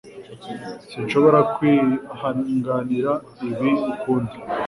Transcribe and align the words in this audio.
Sinshobora 0.89 1.39
kwihanganira 1.53 3.11
ibi 3.47 3.71
ukundi 3.91 4.35